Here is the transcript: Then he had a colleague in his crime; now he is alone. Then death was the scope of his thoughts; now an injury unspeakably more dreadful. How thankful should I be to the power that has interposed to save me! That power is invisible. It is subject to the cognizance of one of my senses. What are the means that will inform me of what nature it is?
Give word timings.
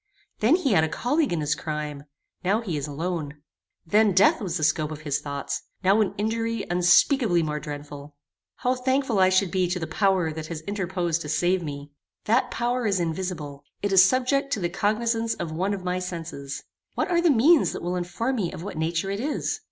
Then 0.39 0.55
he 0.55 0.71
had 0.71 0.83
a 0.83 0.89
colleague 0.89 1.31
in 1.31 1.41
his 1.41 1.53
crime; 1.53 2.05
now 2.43 2.61
he 2.61 2.75
is 2.75 2.87
alone. 2.87 3.43
Then 3.85 4.13
death 4.13 4.41
was 4.41 4.57
the 4.57 4.63
scope 4.63 4.89
of 4.89 5.01
his 5.01 5.19
thoughts; 5.19 5.61
now 5.83 6.01
an 6.01 6.15
injury 6.17 6.65
unspeakably 6.71 7.43
more 7.43 7.59
dreadful. 7.59 8.15
How 8.55 8.73
thankful 8.73 9.21
should 9.29 9.49
I 9.49 9.51
be 9.51 9.67
to 9.69 9.77
the 9.77 9.85
power 9.85 10.33
that 10.33 10.47
has 10.47 10.61
interposed 10.61 11.21
to 11.21 11.29
save 11.29 11.61
me! 11.61 11.91
That 12.25 12.49
power 12.49 12.87
is 12.87 12.99
invisible. 12.99 13.63
It 13.83 13.91
is 13.93 14.03
subject 14.03 14.51
to 14.53 14.59
the 14.59 14.69
cognizance 14.69 15.35
of 15.35 15.51
one 15.51 15.71
of 15.71 15.83
my 15.83 15.99
senses. 15.99 16.63
What 16.95 17.11
are 17.11 17.21
the 17.21 17.29
means 17.29 17.71
that 17.71 17.83
will 17.83 17.95
inform 17.95 18.37
me 18.37 18.51
of 18.51 18.63
what 18.63 18.79
nature 18.79 19.11
it 19.11 19.19
is? 19.19 19.59